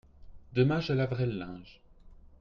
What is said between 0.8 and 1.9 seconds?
laverai le linge.